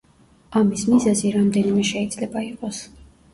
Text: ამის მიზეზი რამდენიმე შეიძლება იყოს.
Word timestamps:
ამის 0.61 0.85
მიზეზი 0.93 1.33
რამდენიმე 1.35 1.85
შეიძლება 1.91 2.45
იყოს. 2.49 2.81